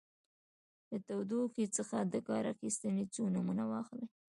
[0.89, 4.07] له تودوخې څخه د کار اخیستنې څو نومونه واخلئ.